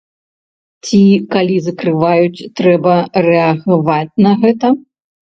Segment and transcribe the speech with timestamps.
[0.87, 0.99] Ці,
[1.33, 2.95] калі закрываюць, трэба
[3.27, 4.67] рэагаваць на гэта.